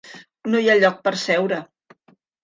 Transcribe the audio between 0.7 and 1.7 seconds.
ha lloc per seure.